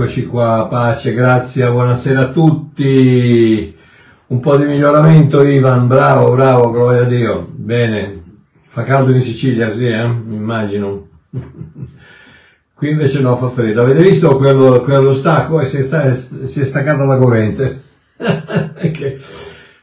[0.00, 3.76] eccoci qua, pace, grazie, buonasera a tutti.
[4.28, 7.46] Un po' di miglioramento Ivan, bravo, bravo, gloria a Dio.
[7.52, 8.22] Bene,
[8.64, 10.02] fa caldo in Sicilia, sì, eh?
[10.04, 11.06] immagino.
[12.72, 13.82] Qui invece no, fa freddo.
[13.82, 17.82] Avete visto quello, quello stacco e si è, sta, si è staccata la corrente?
[18.16, 19.18] perché,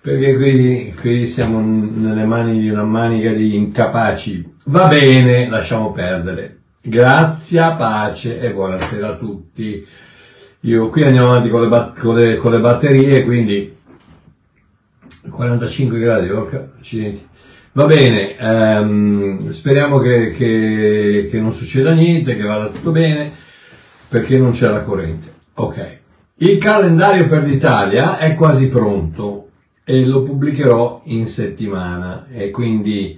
[0.02, 4.56] qui, qui siamo nelle mani di una manica di incapaci.
[4.64, 6.58] Va bene, lasciamo perdere.
[6.82, 10.06] Grazia, pace e buonasera a tutti.
[10.68, 13.74] Io qui andiamo avanti con le, bat- con le, con le batterie, quindi
[15.30, 17.26] 45 gradi, orca, accidenti.
[17.72, 23.32] Va bene, ehm, speriamo che, che, che non succeda niente, che vada tutto bene,
[24.10, 25.36] perché non c'è la corrente.
[25.54, 26.00] Ok.
[26.40, 29.48] Il calendario per l'Italia è quasi pronto
[29.86, 33.18] e lo pubblicherò in settimana e quindi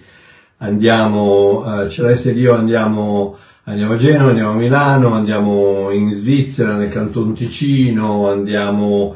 [0.57, 3.37] andiamo, eh, Celeste ed io andiamo
[3.69, 9.15] Andiamo a Genova, andiamo a Milano, andiamo in Svizzera, nel Canton Ticino, andiamo,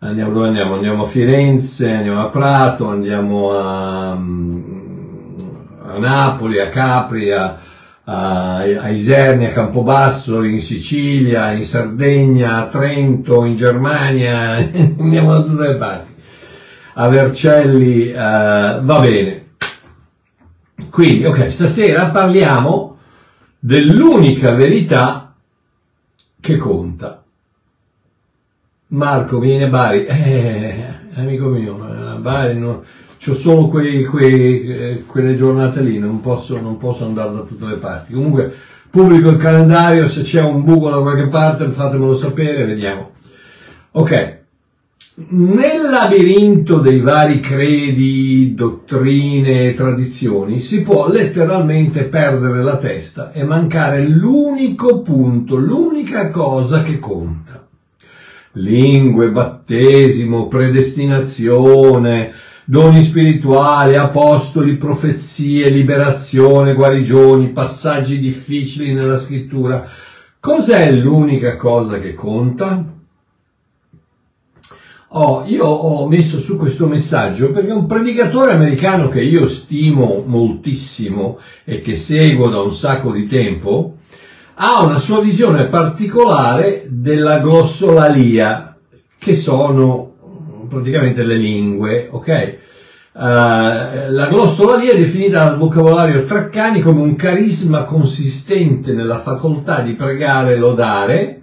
[0.00, 0.74] andiamo dove andiamo?
[0.74, 7.58] Andiamo a Firenze, andiamo a Prato, andiamo a, a Napoli, a Capri, a,
[8.04, 14.56] a, a Isernia, a Campobasso, in Sicilia, in Sardegna, a Trento, in Germania,
[14.98, 16.14] andiamo da tutte le parti.
[16.96, 19.44] A Vercelli, uh, va bene.
[20.90, 22.95] Quindi, ok, stasera parliamo
[23.66, 25.34] dell'unica verità
[26.40, 27.24] che conta.
[28.88, 32.84] Marco viene a Bari, eh, amico mio, a Bari no,
[33.26, 37.66] ho solo quei, quei, eh, quelle giornate lì, non posso, non posso andare da tutte
[37.66, 38.12] le parti.
[38.12, 38.54] Comunque
[38.88, 43.10] pubblico il calendario, se c'è un buco da qualche parte fatemelo sapere, vediamo.
[43.90, 44.42] Ok,
[45.18, 53.42] nel labirinto dei vari credi, dottrine e tradizioni si può letteralmente perdere la testa e
[53.42, 57.66] mancare l'unico punto, l'unica cosa che conta.
[58.52, 62.32] Lingue, battesimo, predestinazione,
[62.66, 69.88] doni spirituali, apostoli, profezie, liberazione, guarigioni, passaggi difficili nella scrittura.
[70.38, 72.95] Cos'è l'unica cosa che conta?
[75.10, 81.38] Oh, io ho messo su questo messaggio perché un predicatore americano che io stimo moltissimo
[81.64, 83.98] e che seguo da un sacco di tempo
[84.54, 88.76] ha una sua visione particolare della glossolalia,
[89.18, 90.14] che sono
[90.68, 92.58] praticamente le lingue, ok?
[93.12, 99.94] Uh, la glossolalia è definita dal vocabolario Traccani come un carisma consistente nella facoltà di
[99.94, 101.42] pregare e lodare,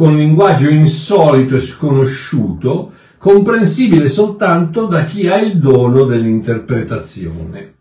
[0.00, 7.74] con linguaggio insolito e sconosciuto, comprensibile soltanto da chi ha il dono dell'interpretazione.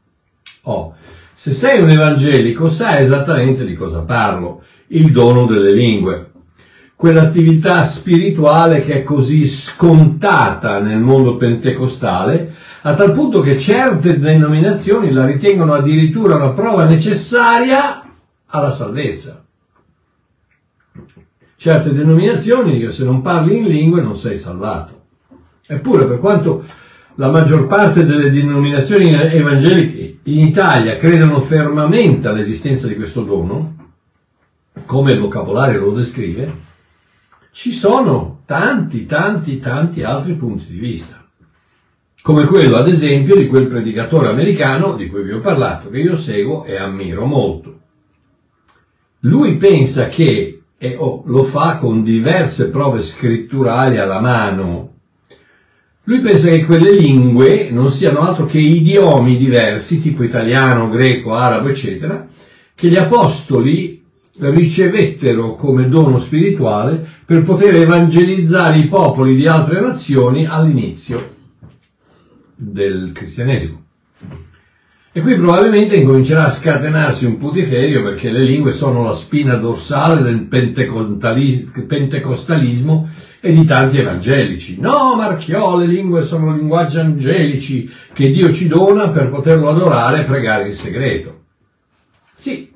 [0.63, 0.95] Oh,
[1.33, 6.31] se sei un evangelico sai esattamente di cosa parlo, il dono delle lingue,
[6.93, 15.13] quell'attività spirituale che è così scontata nel mondo pentecostale, a tal punto che certe denominazioni
[15.13, 18.03] la ritengono addirittura una prova necessaria
[18.45, 19.45] alla salvezza
[21.59, 25.07] certe denominazioni che se non parli in lingue non sei salvato.
[25.67, 26.63] Eppure, per quanto
[27.15, 33.75] la maggior parte delle denominazioni evangeliche in Italia credono fermamente all'esistenza di questo dono,
[34.85, 36.67] come il vocabolario lo descrive,
[37.51, 41.21] ci sono tanti, tanti, tanti altri punti di vista.
[42.21, 46.15] Come quello, ad esempio, di quel predicatore americano di cui vi ho parlato, che io
[46.15, 47.79] seguo e ammiro molto.
[49.23, 54.93] Lui pensa che e oh, lo fa con diverse prove scritturali alla mano.
[56.03, 61.67] Lui pensa che quelle lingue non siano altro che idiomi diversi, tipo italiano, greco, arabo,
[61.67, 62.25] eccetera,
[62.73, 64.01] che gli apostoli
[64.39, 71.35] ricevettero come dono spirituale per poter evangelizzare i popoli di altre nazioni all'inizio
[72.55, 73.78] del cristianesimo.
[75.11, 80.21] E qui probabilmente incomincerà a scatenarsi un putiferio perché le lingue sono la spina dorsale
[80.21, 80.43] del
[81.87, 83.09] pentecostalismo
[83.39, 84.79] e di tanti evangelici.
[84.79, 90.25] No, Marchiò, le lingue sono linguaggi angelici che Dio ci dona per poterlo adorare e
[90.25, 91.39] pregare in segreto.
[92.35, 92.71] Sì,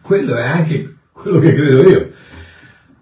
[0.00, 2.10] quello è anche quello che credo io.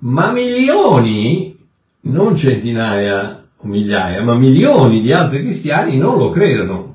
[0.00, 1.56] Ma milioni,
[2.00, 6.89] non centinaia o migliaia, ma milioni di altri cristiani non lo credono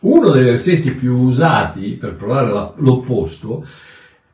[0.00, 3.66] uno dei versetti più usati per provare l'opposto,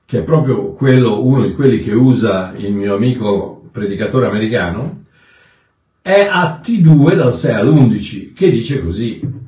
[0.05, 5.05] che è proprio quello, uno di quelli che usa il mio amico predicatore americano,
[6.03, 9.43] è Atti 2 dal 6 all'11, che dice così.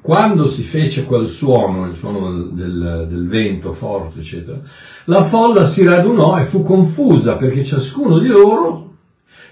[0.00, 4.60] quando si fece quel suono, il suono del, del, vento forte, eccetera,
[5.04, 8.92] la folla si radunò e fu confusa perché ciascuno di loro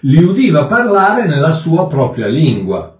[0.00, 2.98] li udiva parlare nella sua propria lingua.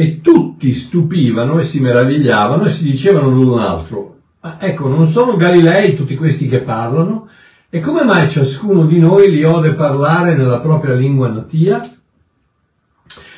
[0.00, 4.18] E tutti stupivano e si meravigliavano e si dicevano l'un l'altro,
[4.60, 7.26] ecco, non sono Galilei tutti questi che parlano?
[7.68, 11.80] E come mai ciascuno di noi li ode parlare nella propria lingua natia?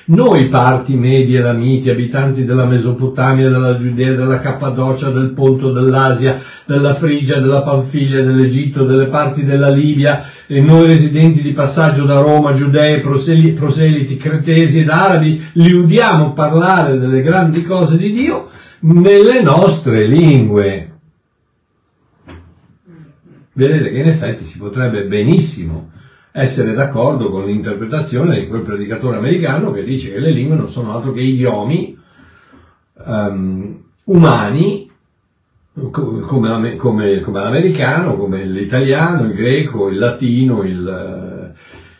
[0.04, 6.42] Noi parti medi e lamiti, abitanti della Mesopotamia, della Giudea, della Cappadocia, del Ponto, dell'Asia,
[6.66, 10.22] della Frigia, della Panfilia, dell'Egitto, delle parti della Libia,
[10.52, 16.98] e noi residenti di passaggio da Roma, giudei, proseliti, cretesi ed arabi, li udiamo parlare
[16.98, 18.50] delle grandi cose di Dio
[18.80, 20.98] nelle nostre lingue.
[23.52, 25.92] Vedete che in effetti si potrebbe benissimo
[26.32, 30.92] essere d'accordo con l'interpretazione di quel predicatore americano che dice che le lingue non sono
[30.92, 31.96] altro che idiomi
[33.04, 34.89] um, umani
[35.90, 41.54] come, come, come, l'americano, come l'italiano, il greco, il latino, il,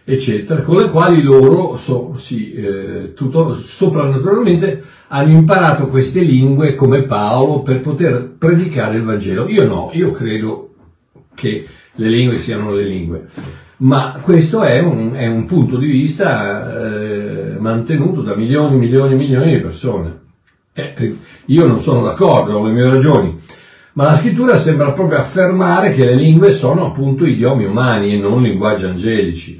[0.04, 6.74] eh, eccetera, con le quali loro so, sì, eh, tutto, soprannaturalmente hanno imparato queste lingue
[6.74, 9.48] come Paolo per poter predicare il Vangelo.
[9.48, 10.74] Io no, io credo
[11.34, 13.28] che le lingue siano le lingue
[13.80, 19.54] ma questo è un, è un punto di vista eh, mantenuto da milioni, milioni, milioni
[19.54, 20.18] di persone.
[20.72, 21.16] Eh,
[21.46, 23.38] io non sono d'accordo, ho le mie ragioni,
[24.00, 28.40] ma la scrittura sembra proprio affermare che le lingue sono appunto idiomi umani e non
[28.40, 29.58] linguaggi angelici.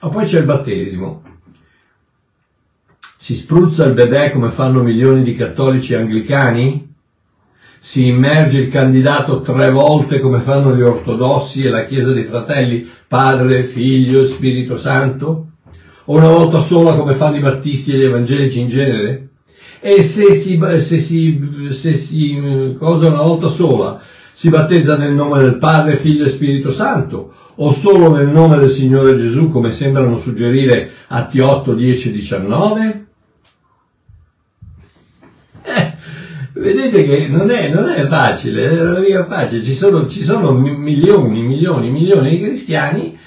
[0.00, 1.22] Ma poi c'è il battesimo.
[3.16, 6.90] Si spruzza il bebè come fanno milioni di cattolici anglicani?
[7.84, 12.86] si immerge il candidato tre volte come fanno gli ortodossi e la Chiesa dei Fratelli,
[13.08, 15.46] Padre, Figlio e Spirito Santo?
[16.04, 19.31] O una volta sola come fanno i battisti e gli evangelici in genere?
[19.84, 24.00] E se si, se si, se si cosa una volta sola,
[24.30, 27.32] si battezza nel nome del Padre, Figlio e Spirito Santo?
[27.56, 33.06] O solo nel nome del Signore Gesù come sembrano suggerire Atti 8, 10 19?
[36.52, 39.62] vedete che non è, non è facile, non è facile.
[39.62, 43.18] Ci sono, ci sono milioni, milioni, milioni di cristiani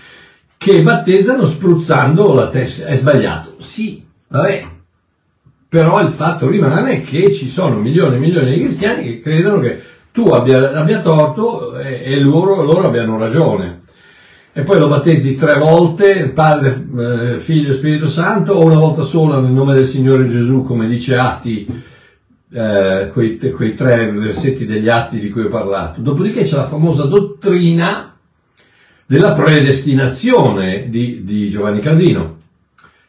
[0.57, 2.85] che battezzano spruzzando la testa.
[2.85, 3.55] È sbagliato.
[3.57, 4.73] Sì, vabbè.
[5.67, 9.81] Però il fatto rimane che ci sono milioni e milioni di cristiani che credono che
[10.11, 13.79] tu abbia, abbia torto e, e loro, loro, abbiano ragione.
[14.53, 19.03] E poi lo battezzi tre volte, Padre, eh, Figlio e Spirito Santo, o una volta
[19.03, 21.83] sola nel nome del Signore Gesù, come dice Atti
[22.55, 25.99] eh, quei, quei tre versetti degli atti di cui ho parlato.
[25.99, 28.15] Dopodiché c'è la famosa dottrina
[29.05, 32.43] della predestinazione di, di Giovanni Calvino.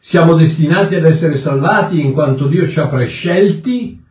[0.07, 4.01] Siamo destinati ad essere salvati in quanto Dio ci ha prescelti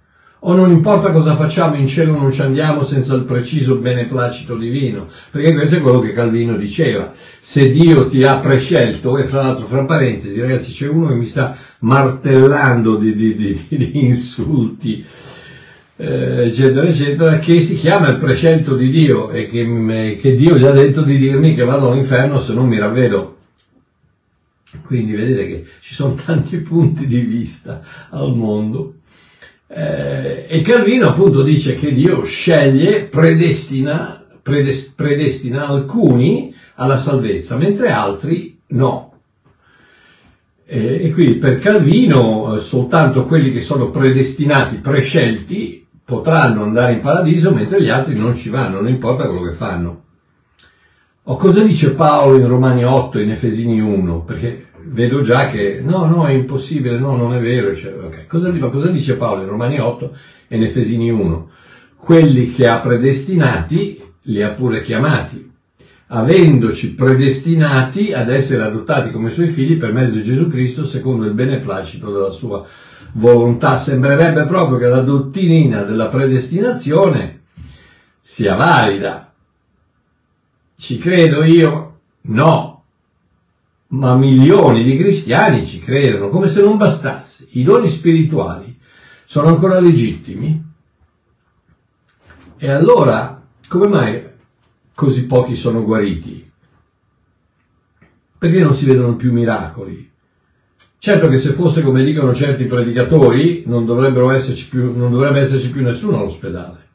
[0.41, 5.09] o non importa cosa facciamo in cielo non ci andiamo senza il preciso beneplacito divino,
[5.31, 7.15] perché questo è quello che Calvino diceva.
[7.41, 11.25] Se Dio ti ha prescelto, e fra l'altro, fra parentesi, ragazzi, c'è uno che mi
[11.25, 15.03] sta martellando di, di, di, di insulti,
[15.97, 20.67] eh, eccetera, eccetera, che si chiama il prescelto di Dio e che, che Dio gli
[20.67, 23.36] ha detto di dirmi che vado all'inferno se non mi ravvedo.
[24.85, 28.95] Quindi vedete che ci sono tanti punti di vista al mondo.
[29.69, 37.91] Eh, e Calvino appunto dice che Dio sceglie, predestina, predest, predestina alcuni alla salvezza, mentre
[37.91, 39.13] altri no.
[40.65, 47.01] E, e quindi per Calvino eh, soltanto quelli che sono predestinati, prescelti, potranno andare in
[47.01, 50.05] paradiso, mentre gli altri non ci vanno, non importa quello che fanno.
[51.29, 54.21] O cosa dice Paolo in Romani 8 e in Efesini 1?
[54.21, 57.75] Perché vedo già che no, no, è impossibile, no, non è vero.
[57.75, 58.27] Cioè, okay.
[58.29, 60.17] cosa, cosa, dice Paolo in Romani 8
[60.47, 61.51] e in Efesini 1?
[61.97, 65.51] Quelli che ha predestinati li ha pure chiamati,
[66.09, 71.35] avendoci predestinati ad essere adottati come suoi figli per mezzo di Gesù Cristo secondo il
[71.35, 72.65] beneplacito della sua
[73.15, 73.79] volontà.
[73.79, 77.41] Sembrerebbe proprio che la dottrina della predestinazione
[78.21, 79.33] sia valida.
[80.77, 82.01] Ci credo io?
[82.23, 82.85] No,
[83.89, 87.47] ma milioni di cristiani ci credono, come se non bastasse.
[87.53, 88.79] I doni spirituali
[89.25, 90.65] sono ancora legittimi.
[92.59, 94.25] E allora, come mai
[94.95, 96.45] così pochi sono guariti?
[98.39, 100.11] Perché non si vedono più miracoli?
[100.99, 103.85] Certo che se fosse come dicono certi predicatori, non,
[104.69, 106.86] più, non dovrebbe esserci più nessuno all'ospedale.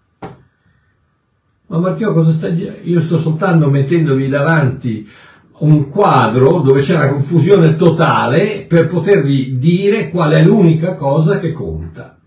[1.71, 5.07] Ma Marchio, cosa sta Io sto soltanto mettendovi davanti
[5.59, 11.53] un quadro dove c'è una confusione totale per potervi dire qual è l'unica cosa che
[11.53, 12.20] conta.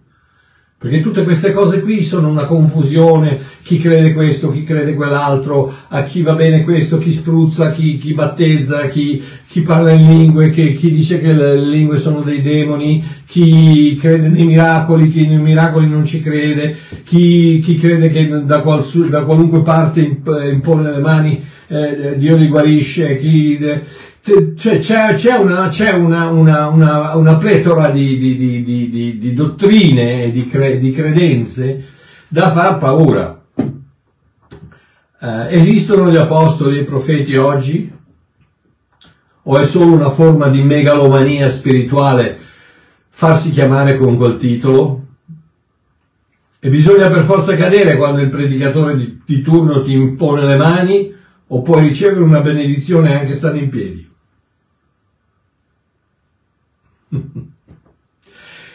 [0.85, 6.03] Perché tutte queste cose qui sono una confusione, chi crede questo, chi crede quell'altro, a
[6.03, 10.75] chi va bene questo, chi spruzza, chi, chi battezza, chi, chi, parla in lingue, chi,
[10.75, 15.89] chi, dice che le lingue sono dei demoni, chi crede nei miracoli, chi nei miracoli
[15.89, 22.17] non ci crede, chi, crede che da, qual, da, qualunque parte impone le mani eh,
[22.19, 23.57] Dio li guarisce, chi...
[23.57, 30.25] Eh, cioè, c'è, c'è, una, c'è una, una, una, pletora di, di, di, di dottrine
[30.25, 31.85] e di, cre, di, credenze
[32.27, 33.43] da far paura.
[35.21, 37.93] Eh, esistono gli apostoli e i profeti oggi?
[39.43, 42.39] O è solo una forma di megalomania spirituale
[43.11, 45.03] farsi chiamare con quel titolo?
[46.59, 51.15] E bisogna per forza cadere quando il predicatore di, di turno ti impone le mani
[51.47, 54.13] o puoi ricevere una benedizione anche stando in piedi?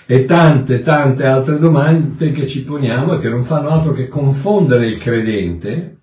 [0.05, 4.88] E tante, tante altre domande che ci poniamo e che non fanno altro che confondere
[4.88, 5.98] il credente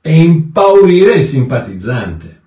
[0.00, 2.40] e impaurire il simpatizzante.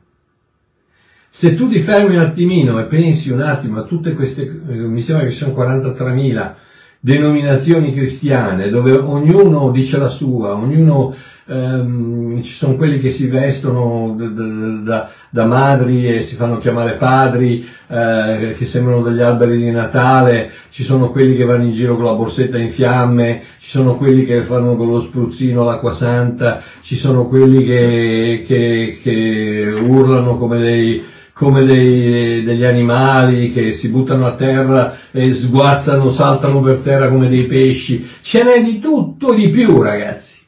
[1.29, 5.01] Se tu ti fermi un attimino e pensi un attimo a tutte queste, eh, mi
[5.01, 6.53] sembra che ci sono 43.000
[6.99, 11.15] denominazioni cristiane dove ognuno dice la sua, ognuno
[11.47, 16.95] ehm, ci sono quelli che si vestono da, da, da, madri e si fanno chiamare
[16.95, 21.95] padri, eh, che sembrano degli alberi di Natale, ci sono quelli che vanno in giro
[21.95, 26.61] con la borsetta in fiamme, ci sono quelli che fanno con lo spruzzino l'acqua santa,
[26.81, 31.03] ci sono quelli che, che, che urlano come dei
[31.37, 37.29] come dei, degli animali che si buttano a terra e sguazzano, saltano per terra come
[37.29, 38.09] dei pesci.
[38.21, 40.46] Ce n'è di tutto di più, ragazzi.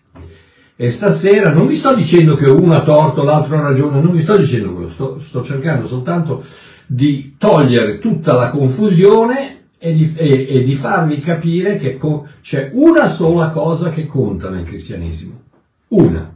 [0.82, 4.22] E stasera non vi sto dicendo che uno ha torto, l'altro ha ragione, non vi
[4.22, 6.42] sto dicendo quello, sto, sto cercando soltanto
[6.86, 12.70] di togliere tutta la confusione e di, e, e di farvi capire che co- c'è
[12.72, 15.42] una sola cosa che conta nel cristianesimo.
[15.90, 16.34] Una.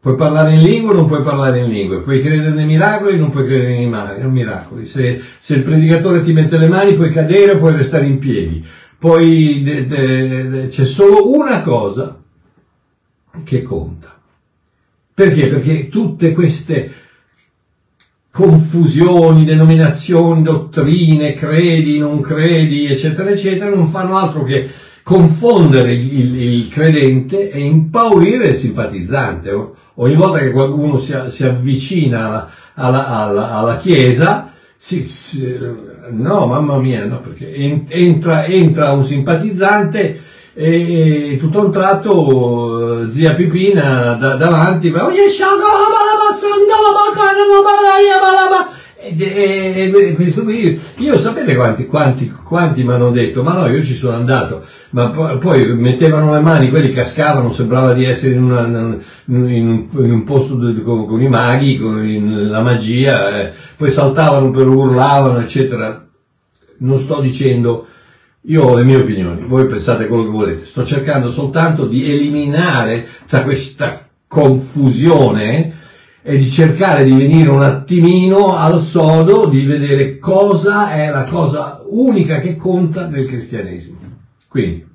[0.00, 3.20] Puoi parlare in lingua o non puoi parlare in lingua, puoi credere nei miracoli o
[3.20, 4.86] non puoi credere nei miracoli.
[4.86, 8.64] Se, se, il predicatore ti mette le mani puoi cadere o puoi restare in piedi.
[8.98, 12.20] Poi de, de, de, c'è solo una cosa
[13.44, 14.14] che conta.
[15.14, 15.46] Perché?
[15.46, 16.92] Perché tutte queste
[18.30, 24.68] confusioni, denominazioni, dottrine, credi, non credi, eccetera, eccetera, non fanno altro che
[25.02, 29.50] confondere il, il credente e impaurire il simpatizzante.
[29.94, 35.58] Ogni volta che qualcuno si, si avvicina alla, alla, alla Chiesa, si, si,
[36.10, 37.54] no, mamma mia, no, perché
[37.88, 40.20] entra, entra un simpatizzante
[40.58, 45.04] e tutto a un tratto zia Pipina da, davanti va
[49.18, 53.82] e, e, questo qui, io sapete quanti, quanti, quanti mi hanno detto, ma no, io
[53.84, 58.42] ci sono andato, ma poi, poi mettevano le mani, quelli cascavano, sembrava di essere in,
[58.42, 63.90] una, in, un, in un, posto con, con, i maghi, con la magia, eh, poi
[63.90, 66.04] saltavano per urlavano, eccetera.
[66.78, 67.86] Non sto dicendo,
[68.48, 73.06] io ho le mie opinioni, voi pensate quello che volete, sto cercando soltanto di eliminare
[73.22, 75.74] tutta questa confusione
[76.22, 81.82] e di cercare di venire un attimino al sodo, di vedere cosa è la cosa
[81.86, 83.98] unica che conta nel cristianesimo.
[84.48, 84.86] Quindi,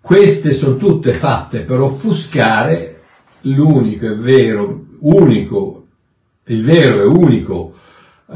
[0.00, 3.00] queste sono tutte fatte per offuscare
[3.42, 5.86] l'unico e vero, unico,
[6.44, 7.74] il vero e unico
[8.26, 8.34] uh,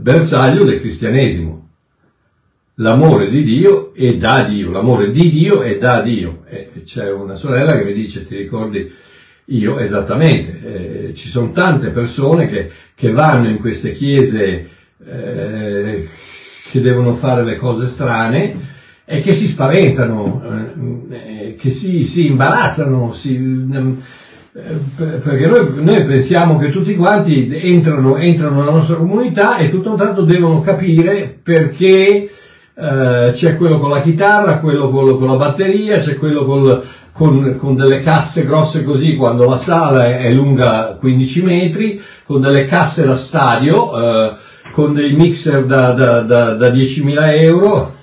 [0.00, 1.68] bersaglio del cristianesimo,
[2.76, 6.44] l'amore di Dio è da Dio, l'amore di Dio è da Dio.
[6.48, 8.90] E c'è una sorella che mi dice, ti ricordi
[9.46, 9.78] io?
[9.78, 14.68] Esattamente, eh, ci sono tante persone che, che, vanno in queste chiese
[15.04, 16.08] eh,
[16.70, 18.68] che devono fare le cose strane
[19.04, 20.40] e che si spaventano,
[21.10, 23.94] eh, che si, si imbarazzano, si, eh,
[24.52, 29.96] perché noi, noi, pensiamo che tutti quanti entrano, entrano nella nostra comunità e tutto un
[29.96, 32.28] tratto devono capire perché
[32.74, 37.56] eh, c'è quello con la chitarra, quello con, con la batteria, c'è quello col, con,
[37.58, 42.64] con, delle casse grosse così quando la sala è, è, lunga 15 metri, con delle
[42.64, 44.36] casse da stadio, eh,
[44.72, 47.94] con dei mixer da, da, da, da 10.000 euro.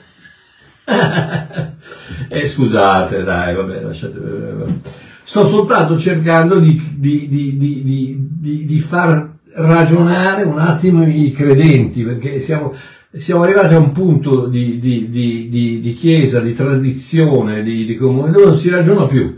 [2.29, 5.05] e eh, scusate, dai, vabbè, lasciate.
[5.27, 12.73] Sto soltanto cercando di, di, di, di far ragionare un attimo i credenti, perché siamo,
[13.11, 19.05] siamo arrivati a un punto di, chiesa, di tradizione, di, comune, dove non si ragiona
[19.05, 19.37] più.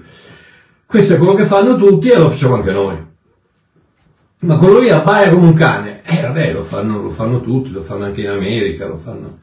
[0.86, 2.96] Questo è quello che fanno tutti e lo facciamo anche noi.
[4.42, 6.04] ma quello lì abbaia come un cane.
[6.06, 9.40] Eh vabbè, lo fanno, lo fanno tutti, lo fanno anche in America, lo fanno...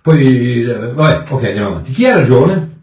[0.00, 1.92] Poi, eh, vabbè, ok, andiamo avanti.
[1.92, 2.73] Chi ha ragione?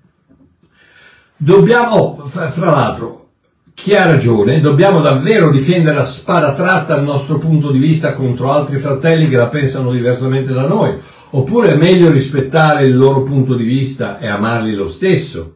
[1.43, 3.29] Dobbiamo, fra l'altro,
[3.73, 4.59] chi ha ragione?
[4.59, 9.37] Dobbiamo davvero difendere a spada tratta il nostro punto di vista contro altri fratelli che
[9.37, 10.95] la pensano diversamente da noi?
[11.31, 15.55] Oppure è meglio rispettare il loro punto di vista e amarli lo stesso?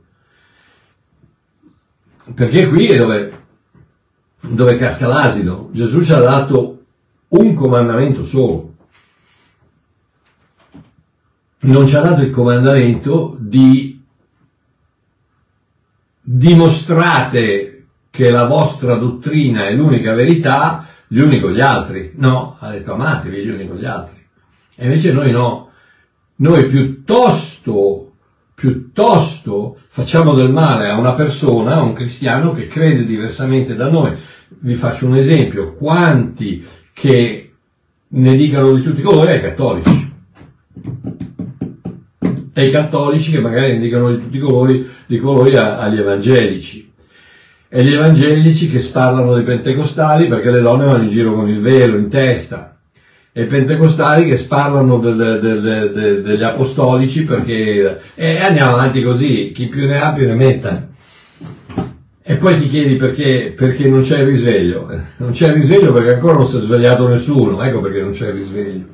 [2.33, 3.43] Perché qui è dove
[4.39, 5.69] dove casca l'asino.
[5.71, 6.83] Gesù ci ha dato
[7.27, 8.73] un comandamento solo.
[11.59, 13.94] Non ci ha dato il comandamento di
[16.27, 22.13] dimostrate che la vostra dottrina è l'unica verità, gli uni con gli altri.
[22.15, 24.25] No, ha detto amatevi gli uni con gli altri.
[24.75, 25.69] E invece noi no.
[26.37, 28.05] Noi piuttosto
[28.55, 34.15] piuttosto facciamo del male a una persona, a un cristiano che crede diversamente da noi.
[34.47, 37.51] Vi faccio un esempio, quanti che
[38.07, 40.04] ne dicano di tutti i colori ai cattolici.
[42.57, 46.89] E i cattolici che magari ne dicano di tutti i colori, di colori agli evangelici.
[47.67, 51.59] E gli evangelici che sparlano dei pentecostali perché le donne vanno in giro con il
[51.59, 52.75] velo in testa
[53.37, 59.67] e pentecostali che sparlano del, del, del, degli apostolici perché e andiamo avanti così, chi
[59.67, 60.87] più ne ha più ne metta.
[62.23, 64.89] E poi ti chiedi perché, perché non c'è il risveglio.
[65.17, 68.29] Non c'è il risveglio perché ancora non si è svegliato nessuno, ecco perché non c'è
[68.29, 68.85] il risveglio.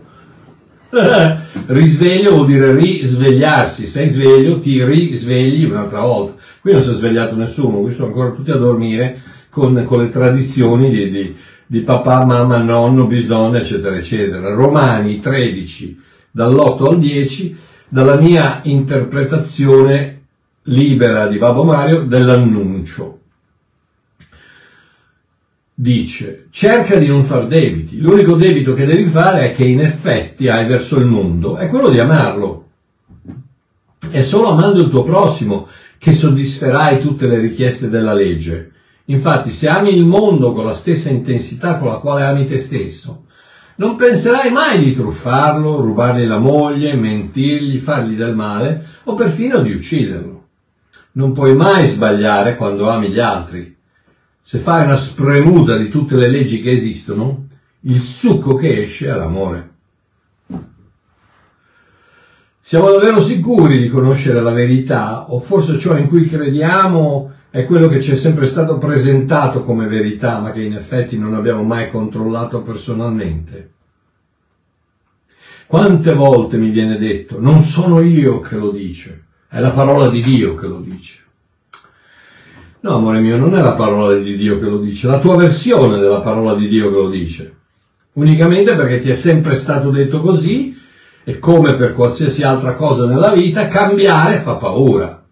[1.67, 6.41] Risveglio vuol dire risvegliarsi, sei sveglio, ti risvegli un'altra volta.
[6.59, 10.09] Qui non si è svegliato nessuno, qui sono ancora tutti a dormire con, con le
[10.09, 11.35] tradizioni di, di
[11.71, 14.53] di papà, mamma, nonno, bisnonno, eccetera, eccetera.
[14.53, 20.23] Romani 13, dall'8 al 10, dalla mia interpretazione
[20.63, 23.20] libera di Babbo Mario dell'annuncio.
[25.81, 27.99] Dice, cerca di non far debiti.
[27.99, 31.89] L'unico debito che devi fare è che in effetti hai verso il mondo, è quello
[31.89, 32.67] di amarlo.
[34.11, 38.73] È solo amando il tuo prossimo che soddisferai tutte le richieste della legge.
[39.05, 43.23] Infatti, se ami il mondo con la stessa intensità con la quale ami te stesso,
[43.77, 49.73] non penserai mai di truffarlo, rubargli la moglie, mentirgli, fargli del male o perfino di
[49.73, 50.43] ucciderlo.
[51.13, 53.79] Non puoi mai sbagliare quando ami gli altri.
[54.51, 57.47] Se fai una spremuta di tutte le leggi che esistono,
[57.83, 59.69] il succo che esce è l'amore.
[62.59, 67.87] Siamo davvero sicuri di conoscere la verità o forse ciò in cui crediamo è quello
[67.87, 71.89] che ci è sempre stato presentato come verità, ma che in effetti non abbiamo mai
[71.89, 73.71] controllato personalmente.
[75.65, 80.21] Quante volte mi viene detto, non sono io che lo dice, è la parola di
[80.21, 81.20] Dio che lo dice.
[82.83, 85.99] No, amore mio, non è la parola di Dio che lo dice, la tua versione
[85.99, 87.55] della parola di Dio che lo dice.
[88.13, 90.75] Unicamente perché ti è sempre stato detto così
[91.23, 95.23] e come per qualsiasi altra cosa nella vita, cambiare fa paura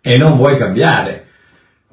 [0.00, 1.26] e non vuoi cambiare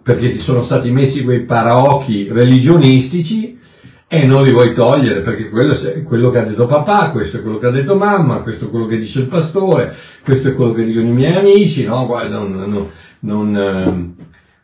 [0.01, 3.59] perché ti sono stati messi quei paraocchi religionistici
[4.07, 7.41] e non li vuoi togliere perché quello è quello che ha detto papà, questo è
[7.41, 9.93] quello che ha detto mamma, questo è quello che dice il pastore,
[10.23, 12.89] questo è quello che dicono i miei amici, no, guarda, non, non,
[13.23, 14.13] non, ehm,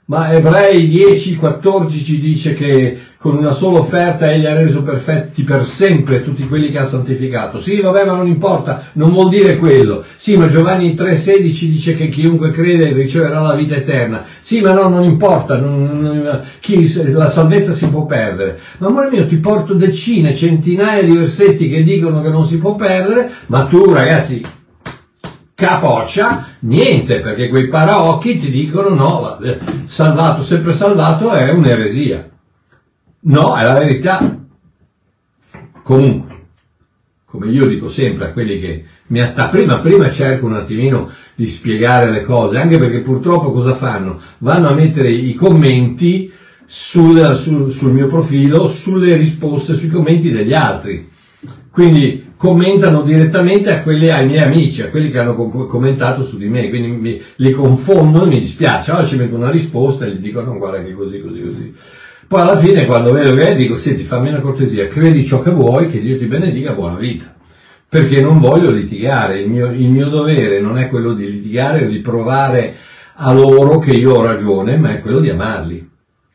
[0.09, 5.67] ma Ebrei 10, 14 dice che con una sola offerta egli ha reso perfetti per
[5.67, 7.59] sempre tutti quelli che ha santificato.
[7.59, 10.03] Sì, vabbè, ma non importa, non vuol dire quello.
[10.15, 14.23] Sì, ma Giovanni 3,16 dice che chiunque crede riceverà la vita eterna.
[14.39, 18.57] Sì, ma no, non importa, non, non, chi, la salvezza si può perdere.
[18.79, 22.75] Ma amore mio, ti porto decine, centinaia di versetti che dicono che non si può
[22.75, 24.41] perdere, ma tu ragazzi
[25.59, 29.39] capoccia, niente, perché quei paraocchi ti dicono no,
[29.83, 32.29] salvato, sempre salvato è un'eresia.
[33.21, 34.37] No, è la verità.
[35.83, 36.37] Comunque,
[37.25, 41.47] come io dico sempre a quelli che mi attaccano, prima, prima cerco un attimino di
[41.49, 44.21] spiegare le cose, anche perché purtroppo cosa fanno?
[44.37, 46.31] Vanno a mettere i commenti
[46.65, 51.09] sul, sul, sul mio profilo, sulle risposte, sui commenti degli altri.
[51.69, 56.47] Quindi commentano direttamente a quelli, ai miei amici, a quelli che hanno commentato su di
[56.47, 58.91] me, quindi mi, li confondono e mi dispiace.
[58.91, 61.73] Allora ci metto una risposta e gli dico no guarda che così, così, così.
[62.25, 65.89] Poi alla fine quando vedo che dico senti fammi una cortesia, credi ciò che vuoi,
[65.89, 67.35] che Dio ti benedica, buona vita.
[67.89, 71.89] Perché non voglio litigare, il mio, il mio dovere non è quello di litigare o
[71.89, 72.73] di provare
[73.15, 75.89] a loro che io ho ragione, ma è quello di amarli.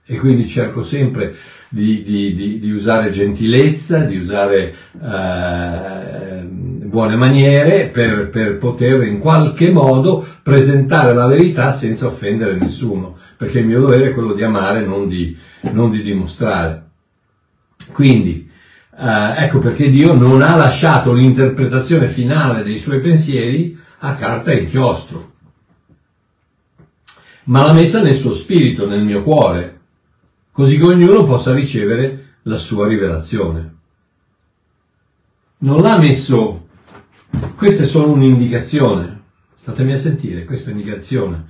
[0.05, 1.35] E quindi cerco sempre
[1.75, 9.19] di, di, di, di usare gentilezza, di usare eh, buone maniere per, per poter in
[9.19, 14.45] qualche modo presentare la verità senza offendere nessuno, perché il mio dovere è quello di
[14.45, 15.37] amare, non di,
[15.73, 16.83] non di dimostrare.
[17.93, 18.49] Quindi,
[18.97, 24.59] eh, ecco perché Dio non ha lasciato l'interpretazione finale dei suoi pensieri a carta e
[24.59, 25.33] inchiostro,
[27.45, 29.74] ma l'ha messa nel suo spirito, nel mio cuore,
[30.55, 33.75] così che ognuno possa ricevere la sua rivelazione.
[35.59, 36.69] Non l'ha messo,
[37.57, 39.23] questa è solo un'indicazione,
[39.55, 41.47] statemi a sentire, questa è un'indicazione.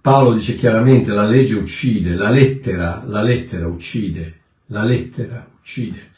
[0.00, 6.08] Paolo dice chiaramente la legge uccide, la lettera, la lettera uccide, la lettera uccide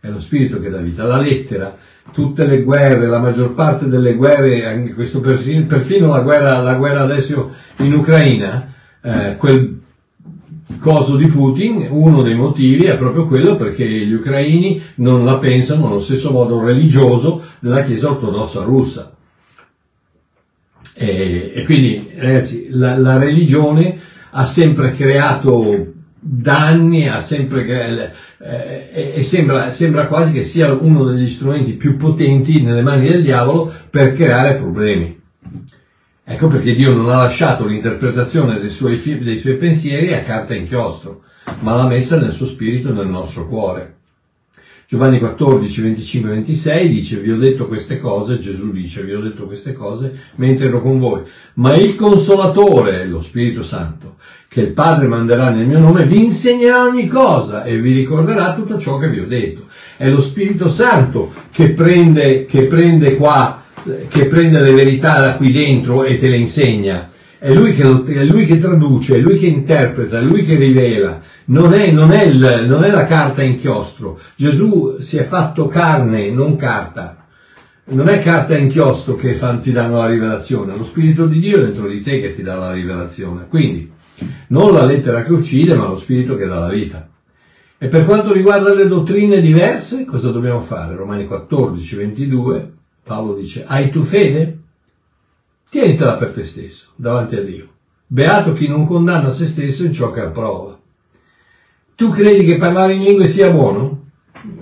[0.00, 1.04] è lo spirito che dà vita.
[1.04, 1.76] La lettera,
[2.10, 6.74] tutte le guerre, la maggior parte delle guerre, anche questo perfino, perfino la, guerra, la
[6.74, 9.79] guerra adesso in Ucraina, eh, quel
[10.80, 15.86] coso di Putin, uno dei motivi è proprio quello perché gli ucraini non la pensano
[15.86, 19.14] allo stesso modo religioso della Chiesa ortodossa russa.
[20.94, 23.98] E, e quindi, ragazzi, la, la religione
[24.30, 31.28] ha sempre creato danni, ha sempre, eh, e sembra, sembra quasi che sia uno degli
[31.28, 35.19] strumenti più potenti nelle mani del diavolo per creare problemi.
[36.32, 41.22] Ecco perché Dio non ha lasciato l'interpretazione dei suoi, dei suoi pensieri a carta inchiostro,
[41.58, 43.96] ma l'ha messa nel suo spirito e nel nostro cuore.
[44.86, 49.46] Giovanni 14, 25, 26 dice, vi ho detto queste cose, Gesù dice, vi ho detto
[49.46, 51.22] queste cose mentre ero con voi,
[51.54, 54.14] ma il consolatore, lo Spirito Santo,
[54.46, 58.78] che il Padre manderà nel mio nome, vi insegnerà ogni cosa e vi ricorderà tutto
[58.78, 59.66] ciò che vi ho detto.
[59.96, 63.59] È lo Spirito Santo che prende, che prende qua,
[64.08, 67.08] che prende le verità da qui dentro e te le insegna.
[67.38, 71.22] È lui, che, è lui che traduce, è lui che interpreta, è lui che rivela.
[71.46, 74.20] Non è, non, è il, non è la carta inchiostro.
[74.36, 77.26] Gesù si è fatto carne, non carta.
[77.84, 81.58] Non è carta e inchiostro che ti danno la rivelazione, è lo Spirito di Dio
[81.58, 83.46] dentro di te che ti dà la rivelazione.
[83.48, 83.90] Quindi,
[84.48, 87.08] non la lettera che uccide, ma lo spirito che dà la vita.
[87.78, 90.94] E per quanto riguarda le dottrine diverse, cosa dobbiamo fare?
[90.94, 92.72] Romani 14, 22,
[93.10, 94.58] Paolo dice, hai tu fede?
[95.68, 97.66] Tienitela per te stesso, davanti a Dio.
[98.06, 100.78] Beato chi non condanna se stesso in ciò che approva.
[101.96, 104.10] Tu credi che parlare in lingue sia buono?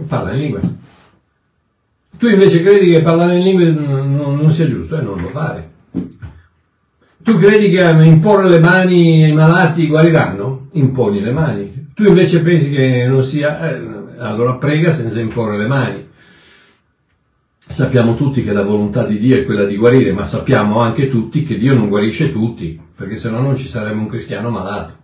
[0.07, 0.61] Parla in lingue.
[2.17, 5.29] Tu invece credi che parlare in lingue non, non sia giusto e eh, non lo
[5.29, 5.71] fare.
[7.19, 10.69] Tu credi che imporre le mani ai malati guariranno?
[10.73, 11.91] Imponi le mani.
[11.93, 13.71] Tu invece pensi che non sia...
[13.71, 16.08] Eh, allora prega senza imporre le mani.
[17.71, 21.45] Sappiamo tutti che la volontà di Dio è quella di guarire, ma sappiamo anche tutti
[21.45, 24.95] che Dio non guarisce tutti, perché se no non ci sarebbe un cristiano malato.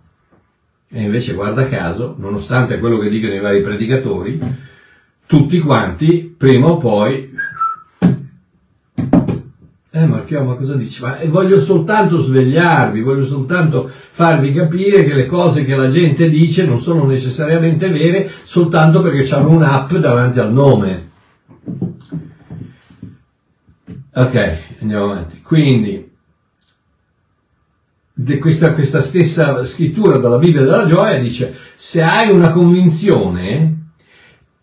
[0.89, 4.39] E invece, guarda caso, nonostante quello che dicono i vari predicatori,
[5.27, 7.33] tutti quanti, prima o poi,
[9.91, 11.01] eh Marchio, ma cosa dici?
[11.01, 16.27] Ma eh, voglio soltanto svegliarvi, voglio soltanto farvi capire che le cose che la gente
[16.27, 21.11] dice non sono necessariamente vere soltanto perché hanno un'app davanti al nome.
[24.17, 25.41] Ok, andiamo avanti.
[25.41, 26.09] Quindi,
[28.39, 33.89] questa, questa stessa scrittura dalla Bibbia della gioia dice, se hai una convinzione,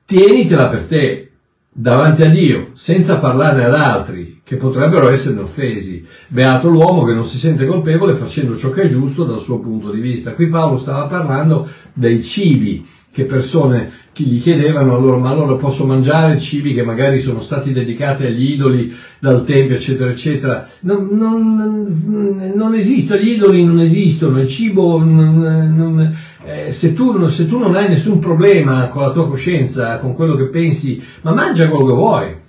[0.06, 1.32] tienitela per te,
[1.68, 6.02] davanti a Dio, senza parlarne ad altri che potrebbero esserne offesi.
[6.28, 9.90] Beato l'uomo che non si sente colpevole facendo ciò che è giusto dal suo punto
[9.90, 10.32] di vista.
[10.32, 16.40] Qui Paolo stava parlando dei cibi che persone gli chiedevano allora ma allora posso mangiare
[16.40, 20.66] cibi che magari sono stati dedicati agli idoli dal tempio eccetera eccetera?
[20.80, 27.46] Non, non, non esistono gli idoli non esistono il cibo non, eh, se, tu, se
[27.46, 31.68] tu non hai nessun problema con la tua coscienza con quello che pensi ma mangia
[31.68, 32.41] quello che vuoi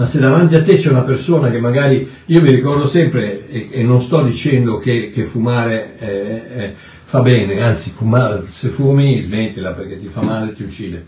[0.00, 3.68] ma se davanti a te c'è una persona che magari, io mi ricordo sempre, e,
[3.70, 9.18] e non sto dicendo che, che fumare eh, eh, fa bene, anzi fumare, se fumi
[9.18, 11.04] smettila perché ti fa male, ti uccide.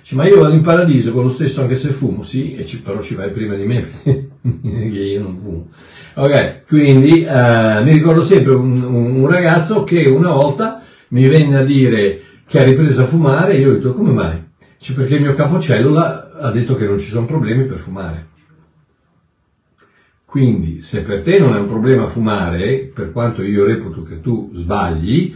[0.00, 3.02] Dice, ma io vado in paradiso con lo stesso anche se fumo, sì, ci, però
[3.02, 3.86] ci vai prima di me,
[4.40, 5.68] perché io non fumo.
[6.14, 11.62] Ok, quindi eh, mi ricordo sempre un, un, ragazzo che una volta mi venne a
[11.62, 14.42] dire che ha ripreso a fumare e io ho detto come mai?
[14.78, 18.28] Dice, perché il mio capocellula ha detto che non ci sono problemi per fumare.
[20.30, 24.52] Quindi, se per te non è un problema fumare, per quanto io reputo che tu
[24.54, 25.34] sbagli,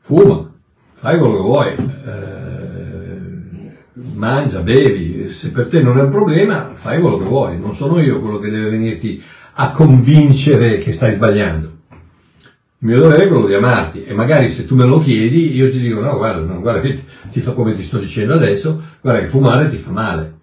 [0.00, 0.52] fuma,
[0.92, 3.70] fai quello che vuoi, eh,
[4.12, 7.98] mangia, bevi, se per te non è un problema, fai quello che vuoi, non sono
[7.98, 9.22] io quello che deve venirti
[9.54, 11.78] a convincere che stai sbagliando.
[12.80, 15.70] Il mio dovere è quello di amarti e magari se tu me lo chiedi io
[15.70, 19.20] ti dico no guarda, no, guarda che ti fa come ti sto dicendo adesso, guarda
[19.20, 20.38] che fumare ti fa male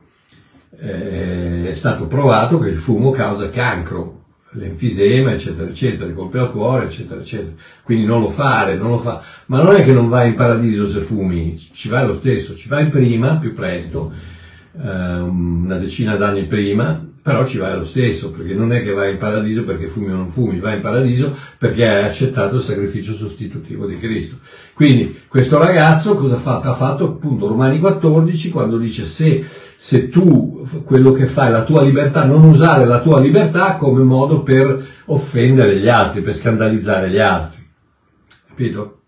[0.80, 6.52] eh, è stato provato che il fumo causa cancro, l'enfisema, eccetera, eccetera, le colpe al
[6.52, 7.54] cuore, eccetera, eccetera.
[7.84, 9.22] Quindi non lo fare, non lo fa.
[9.48, 12.68] Ma non è che non vai in paradiso se fumi, ci vai lo stesso, ci
[12.68, 14.12] vai prima, più presto,
[14.80, 19.12] eh, una decina d'anni prima, però ci vai lo stesso, perché non è che vai
[19.12, 23.14] in paradiso perché fumi o non fumi, vai in paradiso perché hai accettato il sacrificio
[23.14, 24.38] sostitutivo di Cristo.
[24.74, 26.70] Quindi questo ragazzo cosa ha fatto?
[26.70, 31.82] Ha fatto appunto Romani 14 quando dice se, se tu quello che fai, la tua
[31.82, 37.20] libertà, non usare la tua libertà come modo per offendere gli altri, per scandalizzare gli
[37.20, 37.62] altri.
[38.48, 39.00] Capito?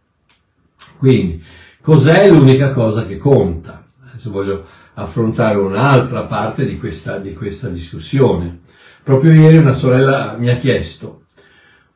[0.98, 1.42] Quindi,
[1.82, 3.86] cos'è l'unica cosa che conta?
[4.10, 4.66] Adesso voglio
[5.02, 8.60] affrontare un'altra parte di questa, di questa discussione.
[9.04, 11.24] Proprio ieri una sorella mi ha chiesto,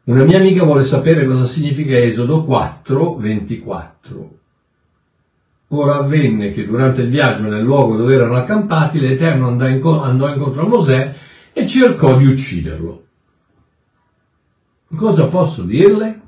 [0.06, 4.38] una mia amica vuole sapere cosa significa Esodo 4, 24.
[5.70, 10.63] Ora avvenne che durante il viaggio nel luogo dove erano accampati, l'Eterno andò, andò incontro
[10.63, 11.16] a Mosè
[11.54, 13.04] e cercò di ucciderlo.
[14.94, 16.22] Cosa posso dirle?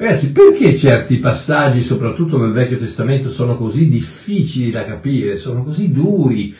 [0.00, 5.90] Ragazzi, perché certi passaggi, soprattutto nel Vecchio Testamento, sono così difficili da capire, sono così
[5.90, 6.54] duri,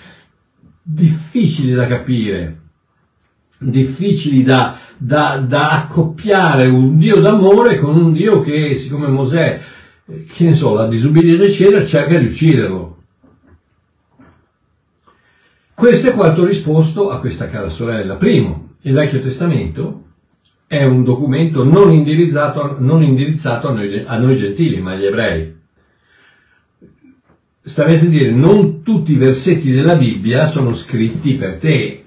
[0.83, 2.63] difficili da capire,
[3.59, 9.61] difficili da, da, da accoppiare un Dio d'amore con un Dio che, siccome Mosè,
[10.33, 12.97] che ne so, la disubbidire eccetera, cerca di ucciderlo.
[15.75, 18.17] Questo è quanto risposto a questa cara sorella.
[18.17, 20.07] Primo, il Vecchio Testamento
[20.69, 25.57] è un documento non indirizzato, non indirizzato a, noi, a, noi, gentili, ma agli ebrei.
[27.63, 32.05] Stavesse a dire, non tutti i versetti della Bibbia sono scritti per te.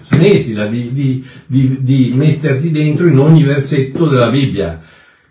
[0.00, 4.82] Smettila di, di, di, di metterti dentro in ogni versetto della Bibbia.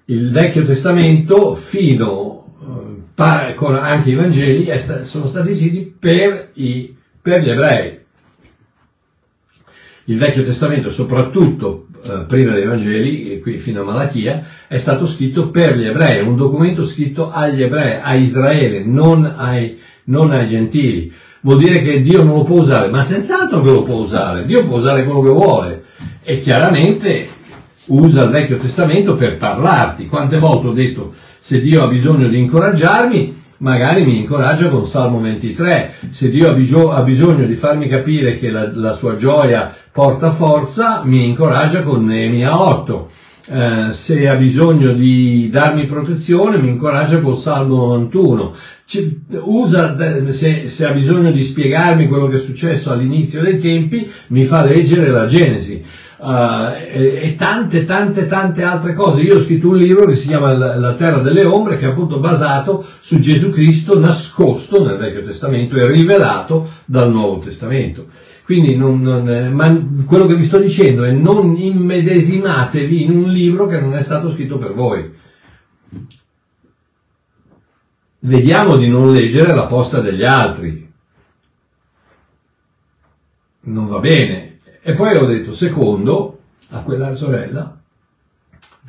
[0.05, 4.69] Il Vecchio Testamento, fino eh, anche i Vangeli,
[5.03, 8.02] sono stati scritti per, i, per gli ebrei
[10.05, 15.49] il Vecchio Testamento, soprattutto eh, prima dei Vangeli, qui fino a Malachia, è stato scritto
[15.49, 21.11] per gli ebrei, un documento scritto agli ebrei, a Israele, non ai, non ai gentili.
[21.41, 24.65] Vuol dire che Dio non lo può usare, ma senz'altro che lo può usare, Dio
[24.65, 25.83] può usare quello che vuole.
[26.23, 27.27] E chiaramente
[27.87, 30.07] usa il Vecchio Testamento per parlarti.
[30.07, 35.19] Quante volte ho detto, se Dio ha bisogno di incoraggiarmi, magari mi incoraggia con Salmo
[35.21, 35.93] 23.
[36.09, 40.29] Se Dio ha, bisog- ha bisogno di farmi capire che la, la, sua gioia porta
[40.31, 43.09] forza, mi incoraggia con Neemia 8.
[43.45, 48.53] Eh, se ha bisogno di darmi protezione, mi incoraggia col Salmo 91.
[48.85, 49.95] C- usa,
[50.31, 54.63] se, se ha bisogno di spiegarmi quello che è successo all'inizio dei tempi, mi fa
[54.63, 55.83] leggere la Genesi
[56.23, 59.21] e, e, tante, tante, tante altre cose.
[59.21, 62.19] Io ho scritto un libro che si chiama La terra delle ombre, che è appunto
[62.19, 68.07] basato su Gesù Cristo nascosto nel Vecchio Testamento e rivelato dal Nuovo Testamento.
[68.45, 73.65] Quindi non, non, ma quello che vi sto dicendo è non immedesimatevi in un libro
[73.67, 75.11] che non è stato scritto per voi.
[78.19, 80.91] Vediamo di non leggere la posta degli altri.
[83.65, 84.52] Non va bene,
[84.85, 87.79] e poi ho detto, secondo, a quella sorella,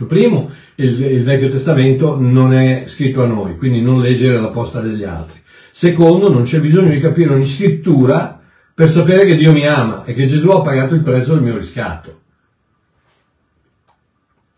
[0.09, 4.81] primo, il, il, Vecchio Testamento non è scritto a noi, quindi non leggere la posta
[4.81, 5.41] degli altri.
[5.71, 8.41] Secondo, non c'è bisogno di capire ogni scrittura
[8.75, 11.57] per sapere che Dio mi ama e che Gesù ha pagato il prezzo del mio
[11.57, 12.23] riscatto.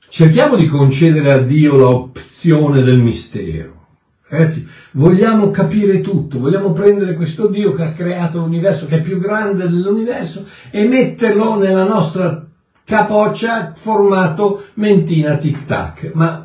[0.08, 3.85] Cerchiamo di concedere a Dio l'opzione del mistero.
[4.28, 9.20] Ragazzi, vogliamo capire tutto, vogliamo prendere questo Dio che ha creato l'universo, che è più
[9.20, 12.44] grande dell'universo, e metterlo nella nostra
[12.82, 16.10] capoccia formato mentina tic tac.
[16.14, 16.44] Ma,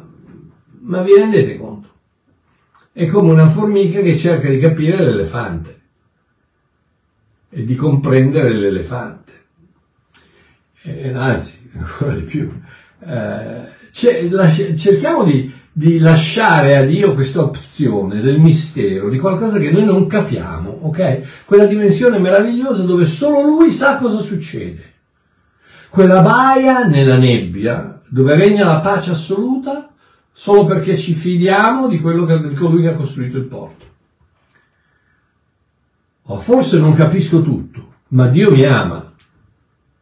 [0.81, 1.89] ma vi rendete conto?
[2.91, 5.81] È come una formica che cerca di capire l'elefante
[7.49, 9.31] e di comprendere l'elefante.
[10.83, 12.51] E, anzi, ancora di più.
[12.99, 19.85] Eh, cerchiamo di di lasciare a Dio questa opzione del mistero, di qualcosa che noi
[19.85, 21.43] non capiamo, ok?
[21.45, 24.89] Quella dimensione meravigliosa dove solo Lui sa cosa succede.
[25.89, 29.93] Quella baia nella nebbia, dove regna la pace assoluta,
[30.31, 33.85] solo perché ci fidiamo di quello che, di colui che ha costruito il porto.
[36.23, 39.13] O forse non capisco tutto, ma Dio mi ama,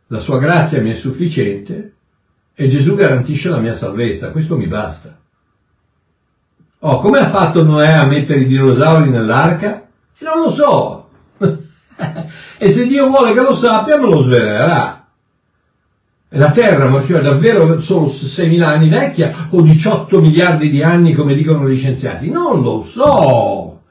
[0.08, 1.94] la sua grazia mi è sufficiente
[2.54, 5.19] e Gesù garantisce la mia salvezza, questo mi basta.
[6.82, 9.86] Oh, come ha fatto Noè a mettere i dinosauri nell'arca?
[10.20, 11.10] Non lo so.
[12.58, 15.06] e se Dio vuole che lo sappia, me lo svelerà.
[16.30, 21.14] E la Terra ma è davvero solo 6.000 anni vecchia o 18 miliardi di anni
[21.14, 22.30] come dicono gli scienziati?
[22.30, 23.82] Non lo so.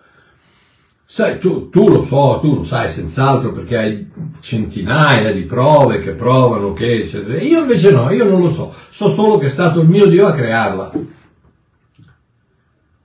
[1.05, 6.13] Sai, tu, tu, lo so, tu lo sai senz'altro perché hai centinaia di prove che
[6.13, 7.39] provano che eccetera.
[7.41, 10.27] Io invece no, io non lo so, so solo che è stato il mio Dio
[10.27, 10.93] a crearla.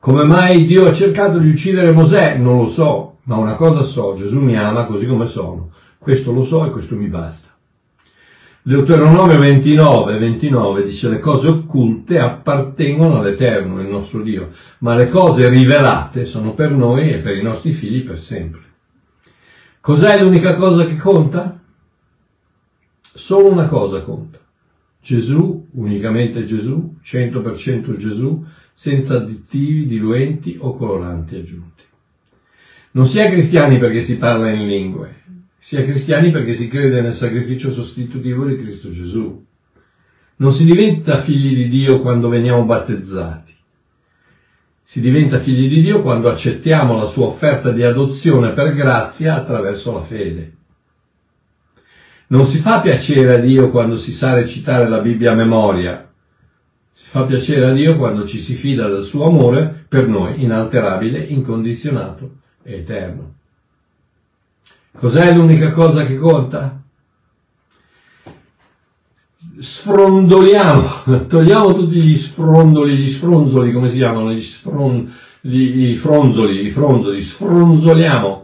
[0.04, 2.36] Come mai Dio ha cercato di uccidere Mosè?
[2.36, 5.72] Non lo so, ma una cosa so, Gesù mi ama così come sono.
[5.98, 7.56] Questo lo so e questo mi basta.
[8.62, 15.48] Deuteronomio 29, 29 dice le cose occulte appartengono all'Eterno, il nostro Dio, ma le cose
[15.48, 18.60] rivelate sono per noi e per i nostri figli per sempre.
[19.80, 21.62] Cos'è l'unica cosa che conta?
[23.00, 24.38] Solo una cosa conta.
[25.02, 31.84] Gesù, unicamente Gesù, 100% Gesù, senza additivi, diluenti o coloranti aggiunti.
[32.92, 35.22] Non si è cristiani perché si parla in lingue,
[35.58, 39.46] si è cristiani perché si crede nel sacrificio sostitutivo di Cristo Gesù.
[40.36, 43.54] Non si diventa figli di Dio quando veniamo battezzati.
[44.84, 49.94] Si diventa figli di Dio quando accettiamo la sua offerta di adozione per grazia attraverso
[49.94, 50.56] la fede.
[52.28, 56.13] Non si fa piacere a Dio quando si sa recitare la Bibbia a memoria.
[56.96, 61.24] Si fa piacere a Dio quando ci si fida del suo amore per noi, inalterabile,
[61.24, 62.30] incondizionato
[62.62, 63.34] e eterno.
[64.96, 66.80] Cos'è l'unica cosa che conta?
[69.58, 76.64] Sfrondoliamo, togliamo tutti gli sfrondoli, gli sfronzoli, come si chiamano, gli, sfron, gli, gli fronzoli,
[76.64, 78.43] i fronzoli, sfronzoliamo,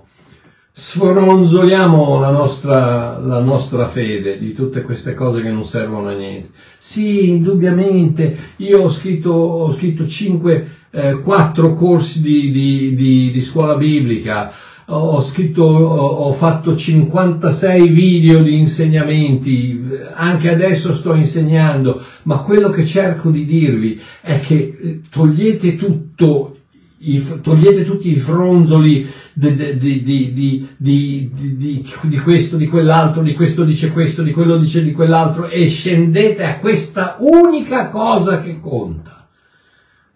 [0.80, 6.52] sfronzoliamo la nostra, la nostra fede di tutte queste cose che non servono a niente.
[6.78, 13.42] Sì, indubbiamente, io ho scritto, ho scritto 5, eh, 4 corsi di, di, di, di
[13.42, 14.54] scuola biblica,
[14.86, 22.86] ho scritto, ho fatto 56 video di insegnamenti, anche adesso sto insegnando, ma quello che
[22.86, 26.49] cerco di dirvi è che eh, togliete tutto
[27.00, 30.04] i, togliete tutti i fronzoli di, di,
[30.78, 35.68] di, di, questo, di quell'altro, di questo dice questo, di quello dice di quell'altro e
[35.68, 39.28] scendete a questa unica cosa che conta.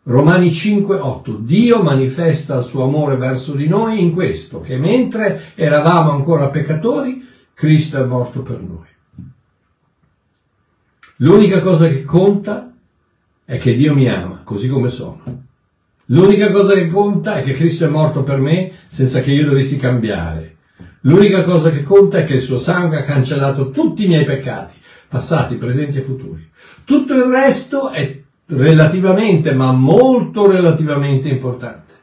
[0.05, 1.31] Romani 5, 8.
[1.37, 7.25] Dio manifesta il suo amore verso di noi in questo, che mentre eravamo ancora peccatori,
[7.53, 8.91] Cristo è morto per noi.
[11.17, 12.73] L'unica cosa che conta
[13.45, 15.42] è che Dio mi ama, così come sono.
[16.07, 19.77] L'unica cosa che conta è che Cristo è morto per me senza che io dovessi
[19.77, 20.57] cambiare.
[21.01, 24.75] L'unica cosa che conta è che il suo sangue ha cancellato tutti i miei peccati,
[25.07, 26.49] passati, presenti e futuri.
[26.83, 31.93] Tutto il resto è relativamente, ma molto relativamente importante,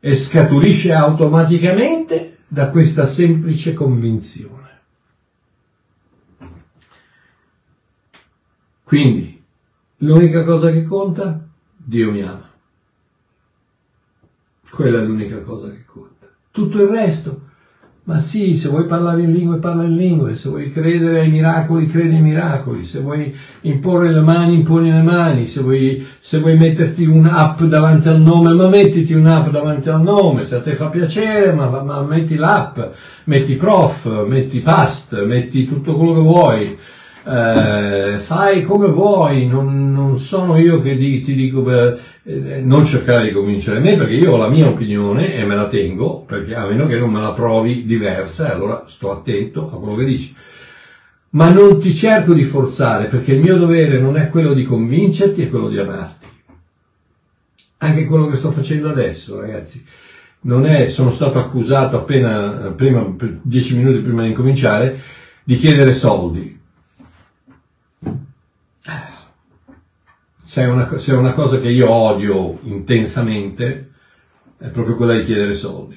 [0.00, 4.60] e scaturisce automaticamente da questa semplice convinzione.
[8.84, 9.42] Quindi,
[9.98, 11.46] l'unica cosa che conta,
[11.76, 12.51] Dio mi ama.
[14.72, 16.26] Quella è l'unica cosa che conta.
[16.50, 17.40] Tutto il resto.
[18.04, 21.86] Ma sì, se vuoi parlare in lingue, parla in lingue, se vuoi credere ai miracoli,
[21.86, 26.56] credi ai miracoli, se vuoi imporre le mani, imponi le mani, se vuoi, se vuoi
[26.56, 30.88] metterti un'app davanti al nome, ma mettiti un'app davanti al nome, se a te fa
[30.88, 32.80] piacere, ma, ma metti l'app,
[33.24, 36.78] metti prof, metti past, metti tutto quello che vuoi
[37.24, 42.84] eh, fai come vuoi, non, non sono io che di, ti dico beh, eh, non
[42.84, 46.54] cercare di convincere me perché io ho la mia opinione e me la tengo, perché
[46.54, 50.34] a meno che non me la provi diversa, allora sto attento a quello che dici.
[51.30, 55.42] Ma non ti cerco di forzare perché il mio dovere non è quello di convincerti,
[55.42, 56.26] è quello di amarti.
[57.78, 59.84] Anche quello che sto facendo adesso, ragazzi.
[60.42, 65.00] Non è, sono stato accusato appena, prima, dieci minuti prima di incominciare,
[65.44, 66.60] di chiedere soldi
[70.52, 73.92] se è, una, se è una cosa che io odio intensamente,
[74.58, 75.96] è proprio quella di chiedere soldi.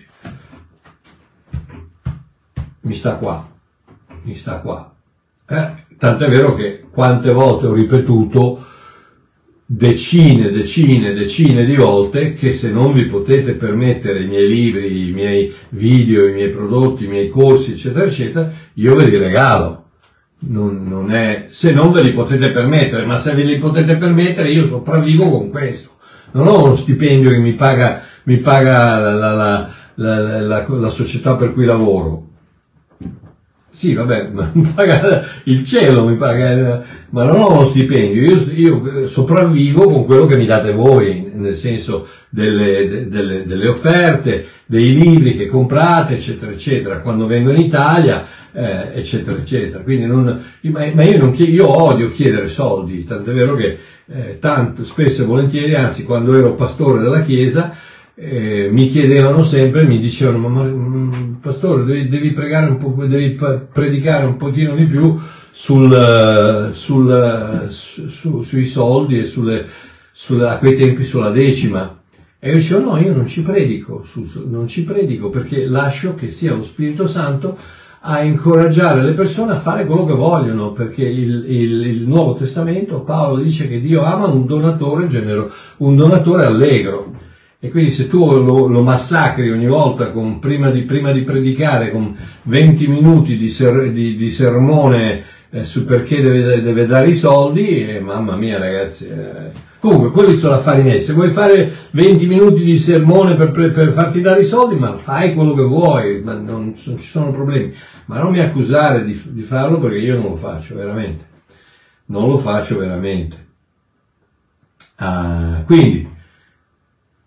[2.79, 3.45] Mi sta qua,
[4.21, 4.95] mi sta qua.
[5.45, 8.65] Eh, tant'è vero che quante volte ho ripetuto
[9.65, 15.11] decine, decine, decine di volte che se non vi potete permettere i miei libri, i
[15.11, 19.84] miei video, i miei prodotti, i miei corsi, eccetera, eccetera, io ve li regalo
[20.47, 24.51] non, non è, se non ve li potete permettere, ma se ve li potete permettere
[24.51, 25.91] io sopravvivo con questo.
[26.31, 31.53] Non ho uno stipendio che mi paga, mi paga la, la, la, la società per
[31.53, 32.24] cui lavoro.
[33.75, 34.29] Sì, vabbè,
[34.73, 40.25] paga il cielo, mi paga, ma non ho uno stipendio, io, io sopravvivo con quello
[40.27, 46.53] che mi date voi, nel senso delle, delle, delle, offerte, dei libri che comprate, eccetera,
[46.53, 49.83] eccetera, quando vengo in Italia, eh, eccetera, eccetera.
[49.83, 55.23] Quindi non, ma io, non, io odio chiedere soldi, tant'è vero che eh, tanto, spesso
[55.23, 57.75] e volentieri, anzi quando ero pastore della Chiesa,
[58.15, 63.05] eh, mi chiedevano sempre, mi dicevano, ma, ma mm, pastore, devi, devi, pregare un po',
[63.05, 63.37] devi
[63.71, 65.19] predicare un pochino di più
[65.51, 69.65] sul, sul, su, su, sui soldi e sulle,
[70.11, 71.99] sulle, a quei tempi sulla decima.
[72.39, 76.29] E io dicevo, no, io non ci predico, su, non ci predico perché lascio che
[76.29, 77.57] sia lo Spirito Santo
[78.07, 83.01] a incoraggiare le persone a fare quello che vogliono, perché il, il, il Nuovo Testamento,
[83.01, 87.14] Paolo dice che Dio ama un donatore genero, un donatore allegro.
[87.65, 91.89] E quindi se tu lo, lo massacri ogni volta con, prima, di, prima, di, predicare
[91.89, 97.15] con 20 minuti di, ser, di, di sermone eh, su perché deve, deve, dare i
[97.15, 99.49] soldi, eh, mamma mia ragazzi, eh.
[99.79, 103.91] comunque quelli sono affari miei, se vuoi fare 20 minuti di sermone per, per, per,
[103.91, 107.73] farti dare i soldi, ma fai quello che vuoi, ma non, non ci sono problemi,
[108.05, 111.25] ma non mi accusare di, di farlo perché io non lo faccio veramente,
[112.05, 113.43] non lo faccio veramente.
[114.97, 116.13] Ah, quindi,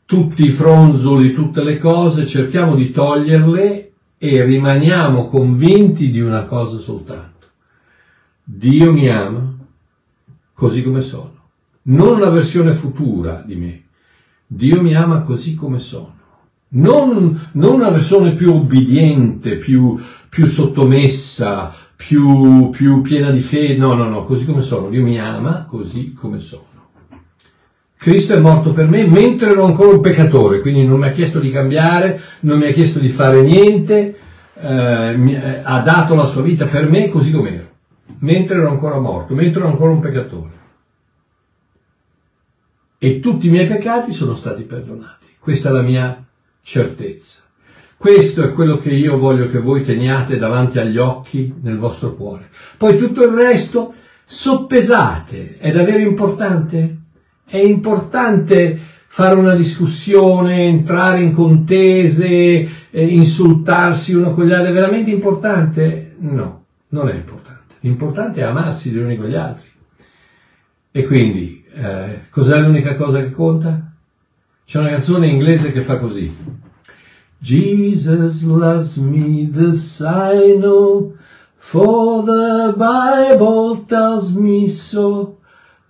[0.09, 6.79] tutti i fronzoli, tutte le cose, cerchiamo di toglierle e rimaniamo convinti di una cosa
[6.79, 7.49] soltanto.
[8.43, 9.55] Dio mi ama
[10.55, 11.35] così come sono.
[11.83, 13.83] Non una versione futura di me.
[14.47, 16.15] Dio mi ama così come sono.
[16.69, 20.01] Non, non una versione più obbediente, più,
[20.31, 23.77] più sottomessa, più, più piena di fede.
[23.77, 24.89] No, no, no, così come sono.
[24.89, 26.68] Dio mi ama così come sono.
[27.99, 31.41] Cristo è morto per me mentre ero ancora un peccatore, quindi non mi ha chiesto
[31.41, 34.17] di cambiare, non mi ha chiesto di fare niente,
[34.55, 37.69] eh, mi, eh, ha dato la sua vita per me così com'ero,
[38.21, 40.51] mentre ero ancora morto, mentre ero ancora un peccatore.
[42.99, 45.27] E tutti i miei peccati sono stati perdonati.
[45.41, 46.25] Questa è la mia
[46.63, 47.43] certezza.
[47.97, 52.49] Questo è quello che io voglio che voi teniate davanti agli occhi nel vostro cuore.
[52.77, 53.93] Poi tutto il resto
[54.25, 55.59] soppesate.
[55.59, 56.97] È davvero importante?
[57.49, 62.27] È importante fare una discussione, entrare in contese,
[62.91, 64.71] eh, insultarsi uno con gli altri.
[64.71, 66.15] È veramente importante?
[66.19, 67.75] No, non è importante.
[67.81, 69.69] L'importante è amarsi gli uni con gli altri.
[70.91, 73.93] E quindi, eh, cos'è l'unica cosa che conta?
[74.67, 76.31] C'è una canzone inglese che fa così.
[77.41, 81.17] Jesus loves me, this I know,
[81.55, 85.38] for the Bible tells me so.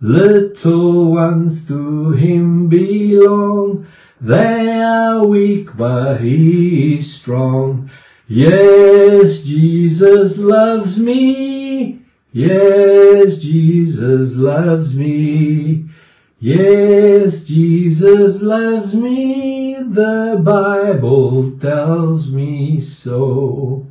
[0.01, 3.87] Little ones to him belong,
[4.21, 7.91] they are weak but he is strong.
[8.29, 12.03] Yes, Jesus loves me.
[12.33, 15.89] Yes, Jesus loves me.
[16.39, 19.75] Yes, Jesus loves me.
[19.83, 23.87] The Bible tells me so.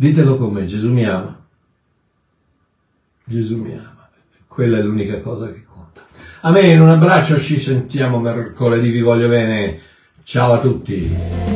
[0.00, 1.38] Ditelo con me, Gesù mi ama.
[3.28, 3.95] Gesù mi ama.
[4.56, 6.06] Quella è l'unica cosa che conta.
[6.40, 9.80] A me un abbraccio, ci sentiamo mercoledì, vi voglio bene.
[10.22, 11.55] Ciao a tutti.